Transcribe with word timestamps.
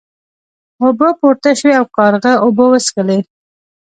اوبه 0.83 1.07
پورته 1.19 1.49
شوې 1.59 1.73
او 1.79 1.85
کارغه 1.97 2.33
اوبه 2.45 2.65
وڅښلې. 2.71 3.19